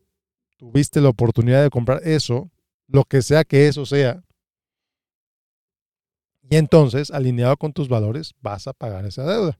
tuviste 0.57 0.99
la 0.99 1.07
oportunidad 1.07 1.63
de 1.63 1.69
comprar 1.69 2.01
eso, 2.03 2.51
lo 2.87 3.05
que 3.05 3.21
sea 3.21 3.45
que 3.45 3.69
eso 3.69 3.85
sea. 3.85 4.21
Y 6.49 6.57
entonces, 6.57 7.11
alineado 7.11 7.55
con 7.55 7.71
tus 7.71 7.87
valores, 7.87 8.33
vas 8.41 8.67
a 8.67 8.73
pagar 8.73 9.05
esa 9.05 9.23
deuda. 9.23 9.57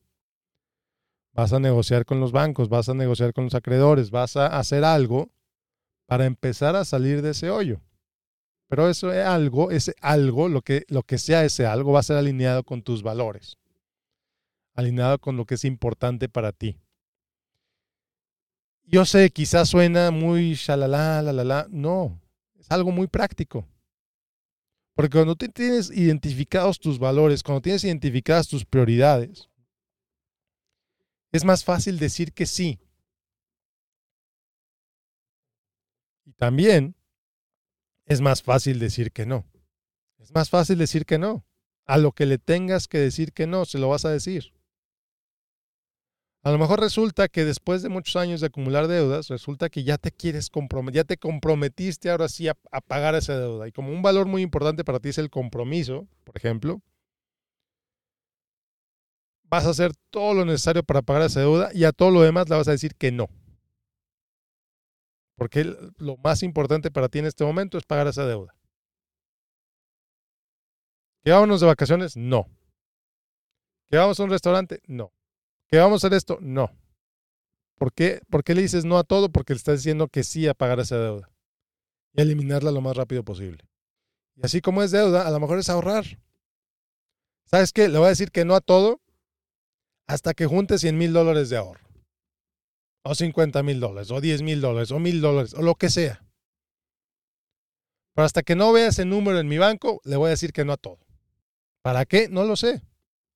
Vas 1.35 1.51
a 1.51 1.59
negociar 1.59 2.05
con 2.05 2.21
los 2.21 2.31
bancos, 2.31 2.69
vas 2.69 2.87
a 2.87 2.93
negociar 2.93 3.33
con 3.33 3.43
los 3.43 3.55
acreedores, 3.55 4.09
vas 4.09 4.37
a 4.37 4.47
hacer 4.47 4.85
algo 4.85 5.29
para 6.05 6.25
empezar 6.25 6.77
a 6.77 6.85
salir 6.85 7.21
de 7.21 7.31
ese 7.31 7.49
hoyo. 7.49 7.81
Pero 8.69 8.89
eso 8.89 9.11
es 9.11 9.25
algo, 9.25 9.69
ese 9.69 9.93
algo, 9.99 10.47
lo 10.47 10.61
que, 10.61 10.85
lo 10.87 11.03
que 11.03 11.17
sea 11.17 11.43
ese 11.43 11.65
algo, 11.65 11.91
va 11.91 11.99
a 11.99 12.03
ser 12.03 12.15
alineado 12.15 12.63
con 12.63 12.81
tus 12.81 13.03
valores, 13.03 13.57
alineado 14.75 15.19
con 15.19 15.35
lo 15.35 15.45
que 15.45 15.55
es 15.55 15.65
importante 15.65 16.29
para 16.29 16.53
ti. 16.53 16.79
Yo 18.85 19.03
sé, 19.03 19.29
quizás 19.29 19.67
suena 19.67 20.11
muy 20.11 20.53
shalala, 20.53 21.21
la, 21.21 21.33
la, 21.33 21.43
la. 21.43 21.67
No, 21.69 22.21
es 22.57 22.71
algo 22.71 22.91
muy 22.91 23.07
práctico. 23.07 23.67
Porque 24.93 25.17
cuando 25.17 25.35
tienes 25.35 25.91
identificados 25.91 26.79
tus 26.79 26.97
valores, 26.97 27.43
cuando 27.43 27.61
tienes 27.61 27.83
identificadas 27.83 28.47
tus 28.47 28.63
prioridades, 28.63 29.49
es 31.35 31.45
más 31.45 31.63
fácil 31.63 31.99
decir 31.99 32.33
que 32.33 32.45
sí. 32.45 32.79
Y 36.25 36.33
también 36.33 36.95
es 38.05 38.21
más 38.21 38.41
fácil 38.41 38.79
decir 38.79 39.11
que 39.11 39.25
no. 39.25 39.45
Es 40.19 40.33
más 40.33 40.49
fácil 40.49 40.77
decir 40.77 41.05
que 41.05 41.17
no. 41.17 41.45
A 41.85 41.97
lo 41.97 42.11
que 42.11 42.25
le 42.25 42.37
tengas 42.37 42.87
que 42.87 42.97
decir 42.97 43.31
que 43.31 43.47
no, 43.47 43.65
se 43.65 43.77
lo 43.77 43.89
vas 43.89 44.05
a 44.05 44.09
decir. 44.09 44.53
A 46.45 46.51
lo 46.51 46.59
mejor 46.59 46.79
resulta 46.79 47.27
que 47.27 47.43
después 47.43 47.81
de 47.81 47.89
muchos 47.89 48.15
años 48.15 48.39
de 48.39 48.47
acumular 48.47 48.87
deudas, 48.87 49.29
resulta 49.29 49.69
que 49.69 49.83
ya 49.83 49.97
te 49.97 50.11
quieres 50.11 50.51
comprometer, 50.51 50.97
ya 50.97 51.03
te 51.03 51.17
comprometiste 51.17 52.11
ahora 52.11 52.29
sí 52.29 52.47
a, 52.47 52.55
pagar 52.81 53.15
esa 53.15 53.39
deuda. 53.39 53.67
Y 53.67 53.71
como 53.71 53.91
un 53.91 54.03
valor 54.03 54.27
muy 54.27 54.43
importante 54.43 54.83
para 54.83 54.99
ti 54.99 55.09
es 55.09 55.17
el 55.17 55.31
compromiso, 55.31 56.07
por 56.23 56.37
ejemplo, 56.37 56.81
vas 59.49 59.65
a 59.65 59.69
hacer 59.69 59.91
todo 60.09 60.33
lo 60.33 60.45
necesario 60.45 60.83
para 60.83 61.01
pagar 61.01 61.23
esa 61.23 61.39
deuda 61.39 61.69
y 61.73 61.83
a 61.83 61.91
todo 61.91 62.11
lo 62.11 62.21
demás 62.21 62.49
le 62.49 62.55
vas 62.55 62.67
a 62.67 62.71
decir 62.71 62.95
que 62.95 63.11
no. 63.11 63.27
Porque 65.35 65.75
lo 65.97 66.17
más 66.17 66.43
importante 66.43 66.91
para 66.91 67.09
ti 67.09 67.19
en 67.19 67.25
este 67.25 67.43
momento 67.43 67.77
es 67.77 67.85
pagar 67.85 68.07
esa 68.07 68.25
deuda. 68.25 68.55
¿Que 71.23 71.31
vámonos 71.31 71.59
de 71.59 71.67
vacaciones? 71.67 72.15
No. 72.15 72.47
¿Que 73.89 73.97
vamos 73.97 74.19
a 74.19 74.23
un 74.23 74.29
restaurante? 74.29 74.81
No. 74.87 75.11
¿Que 75.67 75.77
vamos 75.77 76.03
a 76.03 76.07
hacer 76.07 76.15
esto? 76.15 76.37
No. 76.41 76.71
¿Por 77.77 77.91
qué? 77.93 78.21
¿Por 78.29 78.43
qué 78.43 78.55
le 78.55 78.61
dices 78.61 78.85
no 78.85 78.97
a 78.97 79.03
todo? 79.03 79.29
Porque 79.29 79.53
le 79.53 79.57
estás 79.57 79.79
diciendo 79.79 80.07
que 80.07 80.23
sí 80.23 80.47
a 80.47 80.53
pagar 80.53 80.79
esa 80.79 80.97
deuda 80.97 81.29
y 82.13 82.21
eliminarla 82.21 82.71
lo 82.71 82.81
más 82.81 82.95
rápido 82.95 83.23
posible. 83.23 83.67
Y 84.35 84.45
así 84.45 84.61
como 84.61 84.83
es 84.83 84.91
deuda, 84.91 85.27
a 85.27 85.31
lo 85.31 85.39
mejor 85.39 85.59
es 85.59 85.69
ahorrar. 85.69 86.05
¿Sabes 87.45 87.73
qué? 87.73 87.89
Le 87.89 87.97
voy 87.97 88.07
a 88.07 88.09
decir 88.09 88.31
que 88.31 88.45
no 88.45 88.55
a 88.55 88.61
todo 88.61 89.01
hasta 90.07 90.33
que 90.33 90.45
junte 90.45 90.77
100 90.77 90.97
mil 90.97 91.13
dólares 91.13 91.50
de 91.50 91.57
ahorro 91.57 91.85
o 93.05 93.13
50 93.13 93.62
mil 93.62 93.79
dólares, 93.79 94.09
o 94.09 94.19
10 94.19 94.41
mil 94.41 94.62
dólares, 94.62 94.91
o 94.91 95.00
mil 95.00 95.21
dólares, 95.21 95.53
o 95.53 95.62
lo 95.62 95.75
que 95.75 95.89
sea. 95.89 96.25
Pero 98.15 98.25
hasta 98.25 98.41
que 98.41 98.55
no 98.55 98.74
vea 98.74 98.88
ese 98.88 99.05
número 99.05 99.39
en 99.39 99.47
mi 99.47 99.59
banco, 99.59 100.01
le 100.05 100.15
voy 100.15 100.27
a 100.27 100.31
decir 100.31 100.53
que 100.53 100.65
no 100.65 100.74
a 100.74 100.77
todo. 100.77 100.97
¿Para 101.83 102.05
qué? 102.05 102.29
No 102.29 102.45
lo 102.45 102.55
sé. 102.55 102.81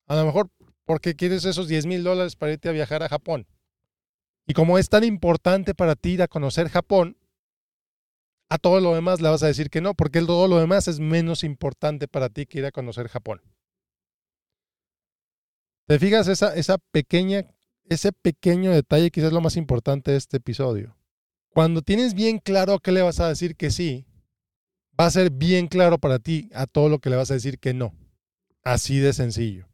A 0.08 0.16
lo 0.16 0.24
mejor 0.24 0.50
porque 0.84 1.14
quieres 1.14 1.44
esos 1.44 1.68
10 1.68 1.86
mil 1.86 2.02
dólares 2.02 2.34
para 2.34 2.52
irte 2.52 2.68
a 2.68 2.72
viajar 2.72 3.04
a 3.04 3.08
Japón. 3.08 3.46
Y 4.44 4.54
como 4.54 4.76
es 4.76 4.88
tan 4.88 5.04
importante 5.04 5.72
para 5.72 5.94
ti 5.94 6.10
ir 6.14 6.22
a 6.22 6.28
conocer 6.28 6.68
Japón, 6.68 7.16
a 8.48 8.58
todo 8.58 8.80
lo 8.80 8.96
demás 8.96 9.20
le 9.20 9.28
vas 9.28 9.44
a 9.44 9.46
decir 9.46 9.70
que 9.70 9.80
no, 9.80 9.94
porque 9.94 10.20
todo 10.22 10.48
lo 10.48 10.58
demás 10.58 10.88
es 10.88 10.98
menos 10.98 11.44
importante 11.44 12.08
para 12.08 12.28
ti 12.28 12.46
que 12.46 12.58
ir 12.58 12.66
a 12.66 12.72
conocer 12.72 13.06
Japón. 13.06 13.40
¿Te 15.90 15.98
fijas 15.98 16.28
esa, 16.28 16.54
esa 16.54 16.78
pequeña 16.78 17.46
ese 17.88 18.12
pequeño 18.12 18.70
detalle 18.70 19.10
quizás 19.10 19.32
lo 19.32 19.40
más 19.40 19.56
importante 19.56 20.12
de 20.12 20.18
este 20.18 20.36
episodio. 20.36 20.96
Cuando 21.48 21.82
tienes 21.82 22.14
bien 22.14 22.38
claro 22.38 22.74
a 22.74 22.78
qué 22.78 22.92
le 22.92 23.02
vas 23.02 23.18
a 23.18 23.26
decir 23.26 23.56
que 23.56 23.72
sí, 23.72 24.06
va 24.98 25.06
a 25.06 25.10
ser 25.10 25.32
bien 25.32 25.66
claro 25.66 25.98
para 25.98 26.20
ti 26.20 26.48
a 26.54 26.68
todo 26.68 26.88
lo 26.88 27.00
que 27.00 27.10
le 27.10 27.16
vas 27.16 27.32
a 27.32 27.34
decir 27.34 27.58
que 27.58 27.74
no. 27.74 27.92
Así 28.62 29.00
de 29.00 29.12
sencillo. 29.12 29.66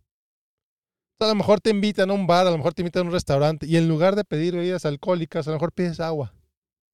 A 1.20 1.26
lo 1.26 1.34
mejor 1.34 1.60
te 1.60 1.68
invitan 1.68 2.08
a 2.08 2.14
un 2.14 2.26
bar, 2.26 2.46
a 2.46 2.50
lo 2.50 2.56
mejor 2.56 2.72
te 2.72 2.80
invitan 2.80 3.02
a 3.02 3.06
un 3.08 3.12
restaurante 3.12 3.66
y 3.66 3.76
en 3.76 3.86
lugar 3.86 4.16
de 4.16 4.24
pedir 4.24 4.54
bebidas 4.54 4.86
alcohólicas, 4.86 5.46
a 5.46 5.50
lo 5.50 5.56
mejor 5.56 5.72
pides 5.72 6.00
agua. 6.00 6.32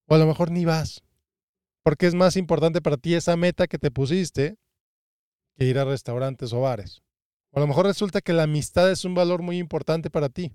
O 0.08 0.16
a 0.16 0.18
lo 0.18 0.26
mejor 0.26 0.50
ni 0.50 0.64
vas. 0.64 1.04
Porque 1.84 2.08
es 2.08 2.16
más 2.16 2.36
importante 2.36 2.82
para 2.82 2.96
ti 2.96 3.14
esa 3.14 3.36
meta 3.36 3.68
que 3.68 3.78
te 3.78 3.92
pusiste 3.92 4.56
que 5.56 5.66
ir 5.66 5.78
a 5.78 5.84
restaurantes 5.84 6.52
o 6.52 6.62
bares. 6.62 7.04
O 7.52 7.58
a 7.58 7.60
lo 7.60 7.66
mejor 7.66 7.86
resulta 7.86 8.20
que 8.20 8.32
la 8.32 8.44
amistad 8.44 8.90
es 8.90 9.04
un 9.04 9.14
valor 9.14 9.42
muy 9.42 9.58
importante 9.58 10.10
para 10.10 10.28
ti. 10.28 10.52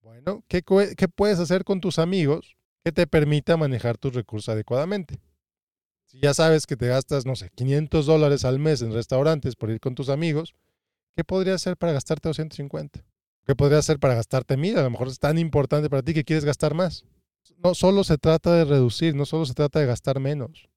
Bueno, 0.00 0.42
¿qué, 0.48 0.62
puedes 0.62 1.38
hacer 1.38 1.64
con 1.64 1.80
tus 1.80 1.98
amigos 1.98 2.56
que 2.82 2.92
te 2.92 3.06
permita 3.06 3.58
manejar 3.58 3.98
tus 3.98 4.14
recursos 4.14 4.48
adecuadamente? 4.48 5.20
Si 6.06 6.18
ya 6.20 6.32
sabes 6.32 6.66
que 6.66 6.78
te 6.78 6.88
gastas, 6.88 7.26
no 7.26 7.36
sé, 7.36 7.50
500 7.54 8.06
dólares 8.06 8.46
al 8.46 8.58
mes 8.58 8.80
en 8.80 8.94
restaurantes 8.94 9.56
por 9.56 9.70
ir 9.70 9.78
con 9.78 9.94
tus 9.94 10.08
amigos, 10.08 10.54
¿qué 11.14 11.22
podrías 11.24 11.56
hacer 11.56 11.76
para 11.76 11.92
gastarte 11.92 12.30
250? 12.30 13.04
¿Qué 13.46 13.54
podría 13.54 13.78
hacer 13.78 13.98
para 13.98 14.14
gastarte 14.14 14.56
mil? 14.56 14.78
A 14.78 14.82
lo 14.82 14.90
mejor 14.90 15.08
es 15.08 15.18
tan 15.18 15.36
importante 15.38 15.90
para 15.90 16.02
ti 16.02 16.14
que 16.14 16.24
quieres 16.24 16.46
gastar 16.46 16.72
más. 16.72 17.04
No 17.62 17.74
solo 17.74 18.04
se 18.04 18.16
trata 18.16 18.54
de 18.54 18.64
reducir, 18.64 19.14
no 19.14 19.26
solo 19.26 19.44
se 19.44 19.54
trata 19.54 19.80
de 19.80 19.86
gastar 19.86 20.18
menos. 20.20 20.70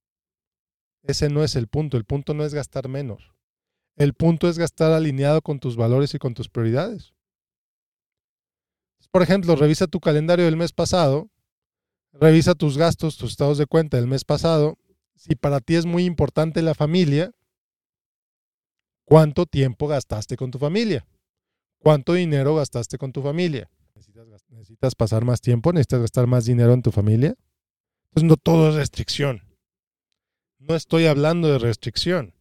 Ese 1.04 1.30
no 1.30 1.44
es 1.44 1.56
el 1.56 1.68
punto. 1.68 1.96
El 1.96 2.06
punto 2.06 2.34
no 2.34 2.44
es 2.44 2.54
gastar 2.54 2.90
menos. 2.90 3.32
El 3.96 4.14
punto 4.14 4.50
es 4.50 4.58
gastar 4.58 4.92
alineado 4.92 5.42
con 5.42 5.60
tus 5.60 5.76
valores 5.76 6.14
y 6.14 6.20
con 6.20 6.34
tus 6.34 6.50
prioridades. 6.50 7.14
Por 9.12 9.22
ejemplo, 9.22 9.56
revisa 9.56 9.88
tu 9.88 10.00
calendario 10.00 10.46
del 10.46 10.56
mes 10.56 10.72
pasado, 10.72 11.30
revisa 12.14 12.56
tus 12.56 12.78
gastos, 12.78 13.18
tus 13.18 13.32
estados 13.32 13.58
de 13.58 13.66
cuenta 13.66 13.98
del 13.98 14.08
mes 14.08 14.24
pasado. 14.24 14.78
Si 15.16 15.36
para 15.36 15.60
ti 15.60 15.76
es 15.76 15.86
muy 15.86 16.06
importante 16.06 16.62
la 16.62 16.74
familia, 16.74 17.32
¿cuánto 19.04 19.46
tiempo 19.46 19.88
gastaste 19.88 20.38
con 20.38 20.50
tu 20.50 20.60
familia? 20.60 21.06
¿Cuánto 21.80 22.14
dinero 22.14 22.56
gastaste 22.56 22.98
con 22.98 23.12
tu 23.12 23.22
familia? 23.22 23.70
¿Necesitas, 24.50 24.96
pasar 24.96 25.26
más 25.26 25.42
tiempo? 25.42 25.74
¿Necesitas 25.74 26.02
gastar 26.02 26.28
más 26.28 26.46
dinero 26.46 26.74
en 26.74 26.82
tu 26.82 26.92
familia? 26.92 27.36
Pues 28.12 28.24
no 28.24 28.38
todo 28.38 28.70
es 28.70 28.76
restricción. 28.76 29.42
No 30.60 30.76
estoy 30.76 31.08
hablando 31.08 31.48
de 31.48 31.60
restricción. 31.60 32.34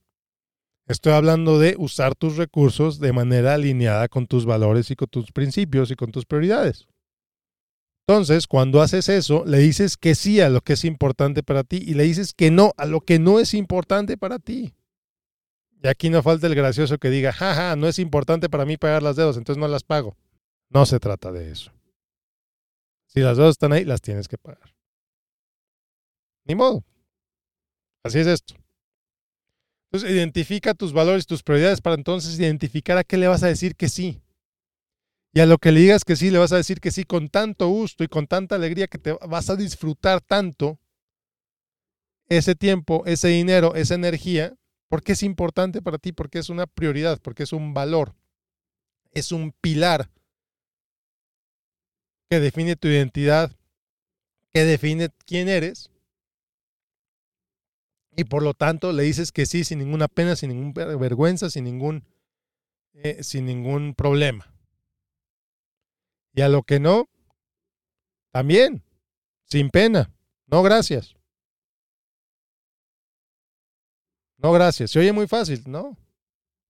Estoy 0.90 1.12
hablando 1.12 1.60
de 1.60 1.76
usar 1.78 2.16
tus 2.16 2.36
recursos 2.36 2.98
de 2.98 3.12
manera 3.12 3.54
alineada 3.54 4.08
con 4.08 4.26
tus 4.26 4.44
valores 4.44 4.90
y 4.90 4.96
con 4.96 5.06
tus 5.06 5.30
principios 5.30 5.92
y 5.92 5.94
con 5.94 6.10
tus 6.10 6.26
prioridades. 6.26 6.88
Entonces, 8.08 8.48
cuando 8.48 8.82
haces 8.82 9.08
eso, 9.08 9.44
le 9.46 9.58
dices 9.58 9.96
que 9.96 10.16
sí 10.16 10.40
a 10.40 10.48
lo 10.48 10.62
que 10.62 10.72
es 10.72 10.84
importante 10.84 11.44
para 11.44 11.62
ti 11.62 11.76
y 11.76 11.94
le 11.94 12.02
dices 12.02 12.34
que 12.34 12.50
no 12.50 12.72
a 12.76 12.86
lo 12.86 13.02
que 13.02 13.20
no 13.20 13.38
es 13.38 13.54
importante 13.54 14.18
para 14.18 14.40
ti. 14.40 14.74
Y 15.80 15.86
aquí 15.86 16.10
no 16.10 16.24
falta 16.24 16.48
el 16.48 16.56
gracioso 16.56 16.98
que 16.98 17.08
diga, 17.08 17.32
jaja, 17.32 17.76
no 17.76 17.86
es 17.86 18.00
importante 18.00 18.50
para 18.50 18.66
mí 18.66 18.76
pagar 18.76 19.04
las 19.04 19.14
dedos, 19.14 19.36
entonces 19.36 19.60
no 19.60 19.68
las 19.68 19.84
pago. 19.84 20.16
No 20.70 20.86
se 20.86 20.98
trata 20.98 21.30
de 21.30 21.52
eso. 21.52 21.70
Si 23.06 23.20
las 23.20 23.36
deudas 23.36 23.52
están 23.52 23.72
ahí, 23.72 23.84
las 23.84 24.00
tienes 24.00 24.26
que 24.26 24.38
pagar. 24.38 24.74
Ni 26.46 26.56
modo. 26.56 26.82
Así 28.02 28.18
es 28.18 28.26
esto. 28.26 28.56
Entonces, 29.90 30.10
identifica 30.10 30.74
tus 30.74 30.92
valores, 30.92 31.26
tus 31.26 31.42
prioridades 31.42 31.80
para 31.80 31.96
entonces 31.96 32.38
identificar 32.38 32.96
a 32.96 33.04
qué 33.04 33.16
le 33.16 33.26
vas 33.26 33.42
a 33.42 33.48
decir 33.48 33.74
que 33.74 33.88
sí. 33.88 34.22
Y 35.32 35.40
a 35.40 35.46
lo 35.46 35.58
que 35.58 35.72
le 35.72 35.80
digas 35.80 36.04
que 36.04 36.16
sí, 36.16 36.30
le 36.30 36.38
vas 36.38 36.52
a 36.52 36.56
decir 36.56 36.80
que 36.80 36.92
sí 36.92 37.04
con 37.04 37.28
tanto 37.28 37.68
gusto 37.68 38.04
y 38.04 38.08
con 38.08 38.26
tanta 38.26 38.54
alegría 38.54 38.86
que 38.86 38.98
te 38.98 39.12
vas 39.12 39.50
a 39.50 39.56
disfrutar 39.56 40.20
tanto 40.20 40.78
ese 42.28 42.54
tiempo, 42.54 43.02
ese 43.06 43.28
dinero, 43.28 43.74
esa 43.74 43.94
energía, 43.94 44.54
porque 44.88 45.12
es 45.12 45.22
importante 45.22 45.82
para 45.82 45.98
ti, 45.98 46.12
porque 46.12 46.38
es 46.38 46.48
una 46.48 46.66
prioridad, 46.66 47.20
porque 47.20 47.42
es 47.42 47.52
un 47.52 47.74
valor, 47.74 48.14
es 49.12 49.32
un 49.32 49.52
pilar 49.60 50.08
que 52.28 52.38
define 52.38 52.76
tu 52.76 52.86
identidad, 52.86 53.52
que 54.52 54.64
define 54.64 55.10
quién 55.26 55.48
eres. 55.48 55.90
Y 58.16 58.24
por 58.24 58.42
lo 58.42 58.54
tanto 58.54 58.92
le 58.92 59.02
dices 59.04 59.32
que 59.32 59.46
sí 59.46 59.64
sin 59.64 59.78
ninguna 59.78 60.08
pena, 60.08 60.36
sin 60.36 60.50
ninguna 60.50 60.96
vergüenza, 60.96 61.50
sin 61.50 61.64
ningún, 61.64 62.04
eh, 62.94 63.22
sin 63.22 63.46
ningún 63.46 63.94
problema. 63.94 64.52
Y 66.32 66.42
a 66.42 66.48
lo 66.48 66.62
que 66.62 66.80
no, 66.80 67.08
también, 68.32 68.82
sin 69.44 69.70
pena. 69.70 70.12
No, 70.46 70.62
gracias. 70.62 71.14
No, 74.38 74.52
gracias. 74.52 74.90
Se 74.90 74.98
oye 74.98 75.12
muy 75.12 75.26
fácil. 75.26 75.62
No, 75.66 75.96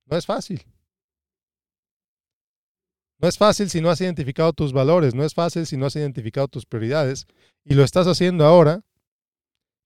no 0.06 0.16
es 0.16 0.26
fácil. 0.26 0.64
No 3.18 3.28
es 3.28 3.36
fácil 3.36 3.68
si 3.68 3.80
no 3.80 3.90
has 3.90 4.00
identificado 4.00 4.52
tus 4.54 4.72
valores, 4.72 5.14
no 5.14 5.24
es 5.24 5.34
fácil 5.34 5.66
si 5.66 5.76
no 5.76 5.86
has 5.86 5.94
identificado 5.94 6.48
tus 6.48 6.64
prioridades 6.64 7.26
y 7.64 7.74
lo 7.74 7.84
estás 7.84 8.06
haciendo 8.06 8.46
ahora. 8.46 8.82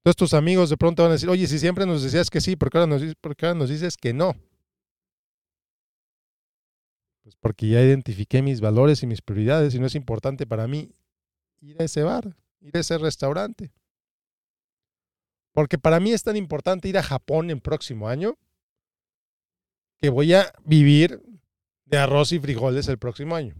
Entonces 0.04 0.16
tus 0.18 0.34
amigos 0.34 0.68
de 0.68 0.76
pronto 0.76 1.02
van 1.02 1.12
a 1.12 1.14
decir, 1.14 1.30
oye, 1.30 1.46
si 1.46 1.58
siempre 1.58 1.86
nos 1.86 2.02
decías 2.02 2.28
que 2.28 2.42
sí, 2.42 2.56
¿por 2.56 2.68
qué 2.68 2.76
ahora 2.76 2.98
nos, 2.98 3.14
por 3.22 3.34
qué 3.34 3.46
ahora 3.46 3.58
nos 3.58 3.70
dices 3.70 3.96
que 3.96 4.12
no? 4.12 4.34
Pues 7.22 7.36
porque 7.36 7.68
ya 7.68 7.80
identifiqué 7.80 8.42
mis 8.42 8.60
valores 8.60 9.02
y 9.02 9.06
mis 9.06 9.22
prioridades 9.22 9.74
y 9.74 9.78
no 9.78 9.86
es 9.86 9.94
importante 9.94 10.46
para 10.46 10.68
mí 10.68 10.94
ir 11.62 11.80
a 11.80 11.84
ese 11.84 12.02
bar, 12.02 12.36
ir 12.60 12.76
a 12.76 12.80
ese 12.80 12.98
restaurante. 12.98 13.72
Porque 15.54 15.78
para 15.78 16.00
mí 16.00 16.12
es 16.12 16.22
tan 16.22 16.36
importante 16.36 16.86
ir 16.86 16.98
a 16.98 17.02
Japón 17.02 17.48
el 17.48 17.62
próximo 17.62 18.06
año 18.06 18.36
que 20.02 20.10
voy 20.10 20.34
a 20.34 20.52
vivir 20.66 21.22
de 21.86 21.96
arroz 21.96 22.30
y 22.32 22.38
frijoles 22.38 22.88
el 22.88 22.98
próximo 22.98 23.36
año. 23.36 23.54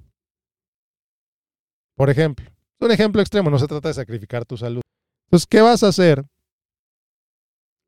Por 1.94 2.10
ejemplo, 2.10 2.50
un 2.80 2.90
ejemplo 2.90 3.22
extremo, 3.22 3.48
no 3.48 3.58
se 3.58 3.66
trata 3.66 3.88
de 3.88 3.94
sacrificar 3.94 4.44
tu 4.44 4.58
salud. 4.58 4.82
Entonces, 5.28 5.46
¿qué 5.46 5.62
vas 5.62 5.82
a 5.82 5.88
hacer? 5.88 6.22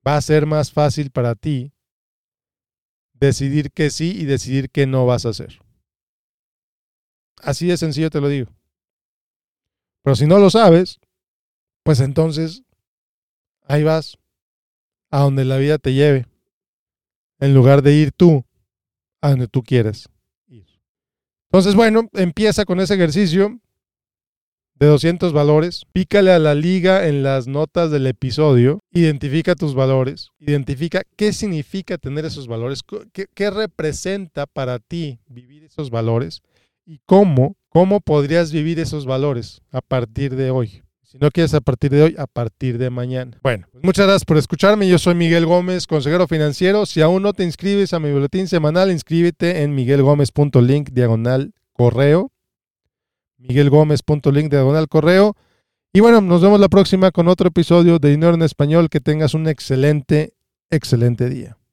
Va 0.06 0.16
a 0.16 0.22
ser 0.22 0.46
más 0.46 0.70
fácil 0.70 1.10
para 1.10 1.34
ti 1.34 1.72
decidir 3.14 3.72
que 3.72 3.90
sí 3.90 4.12
y 4.16 4.24
decidir 4.24 4.70
que 4.70 4.86
no 4.86 5.06
vas 5.06 5.26
a 5.26 5.30
hacer. 5.30 5.58
Así 7.42 7.66
de 7.66 7.76
sencillo 7.76 8.10
te 8.10 8.20
lo 8.20 8.28
digo. 8.28 8.50
Pero 10.02 10.14
si 10.14 10.26
no 10.26 10.38
lo 10.38 10.50
sabes, 10.50 11.00
pues 11.82 12.00
entonces 12.00 12.62
ahí 13.62 13.82
vas 13.82 14.18
a 15.10 15.20
donde 15.20 15.44
la 15.44 15.56
vida 15.56 15.78
te 15.78 15.92
lleve, 15.94 16.26
en 17.38 17.54
lugar 17.54 17.82
de 17.82 17.94
ir 17.94 18.12
tú 18.12 18.44
a 19.20 19.30
donde 19.30 19.48
tú 19.48 19.62
quieres 19.62 20.08
ir. 20.46 20.66
Entonces, 21.50 21.74
bueno, 21.74 22.08
empieza 22.12 22.64
con 22.64 22.80
ese 22.80 22.94
ejercicio 22.94 23.60
de 24.78 24.86
200 24.86 25.32
valores, 25.32 25.86
pícale 25.92 26.32
a 26.32 26.38
la 26.38 26.54
liga 26.54 27.08
en 27.08 27.22
las 27.22 27.46
notas 27.46 27.90
del 27.90 28.06
episodio, 28.06 28.80
identifica 28.92 29.54
tus 29.54 29.74
valores, 29.74 30.30
identifica 30.38 31.02
qué 31.16 31.32
significa 31.32 31.98
tener 31.98 32.24
esos 32.24 32.46
valores, 32.46 32.82
qué, 33.12 33.50
representa 33.50 34.46
para 34.46 34.78
ti 34.78 35.18
vivir 35.28 35.64
esos 35.64 35.90
valores 35.90 36.42
y 36.84 37.00
cómo, 37.06 37.56
cómo 37.68 38.00
podrías 38.00 38.52
vivir 38.52 38.78
esos 38.78 39.06
valores 39.06 39.62
a 39.70 39.80
partir 39.80 40.36
de 40.36 40.50
hoy. 40.50 40.82
Si 41.02 41.18
no 41.18 41.30
quieres 41.30 41.54
a 41.54 41.60
partir 41.60 41.92
de 41.92 42.02
hoy, 42.02 42.14
a 42.18 42.26
partir 42.26 42.78
de 42.78 42.90
mañana. 42.90 43.38
Bueno, 43.42 43.68
pues 43.70 43.82
muchas 43.82 44.06
gracias 44.06 44.24
por 44.24 44.36
escucharme. 44.36 44.88
Yo 44.88 44.98
soy 44.98 45.14
Miguel 45.14 45.46
Gómez, 45.46 45.86
consejero 45.86 46.26
financiero. 46.26 46.84
Si 46.84 47.00
aún 47.00 47.22
no 47.22 47.32
te 47.32 47.44
inscribes 47.44 47.94
a 47.94 48.00
mi 48.00 48.10
boletín 48.10 48.48
semanal, 48.48 48.90
inscríbete 48.90 49.62
en 49.62 49.74
miguelgomez.link 49.74 50.90
diagonal 50.90 51.54
correo. 51.72 52.32
miguelgomez.link 53.48 54.50
diagonal 54.50 54.88
correo. 54.88 55.35
Y 55.92 56.00
bueno, 56.00 56.20
nos 56.20 56.42
vemos 56.42 56.61
la 56.61 56.68
próxima 56.68 57.11
con 57.11 57.28
otro 57.28 57.48
episodio 57.48 57.98
de 57.98 58.11
Dinero 58.11 58.35
en 58.35 58.42
Español. 58.42 58.88
Que 58.90 59.00
tengas 59.00 59.35
un 59.35 59.48
excelente, 59.48 60.35
excelente 60.70 61.28
día. 61.28 61.56